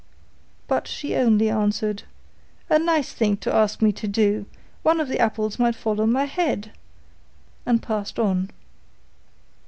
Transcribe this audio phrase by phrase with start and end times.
[0.67, 2.01] But she only answered,
[2.71, 4.47] 'A nice thing to ask me to do,
[4.81, 6.71] one of the apples might fall on my head,'
[7.67, 8.49] and passed on.